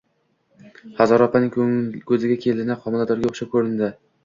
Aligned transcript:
Hazora 1.01 1.27
opaning 1.29 1.99
koʻziga 2.13 2.39
kelini 2.47 2.81
homiladorga 2.87 3.33
oʻxshab 3.33 3.55
koʻrindi 3.55 3.95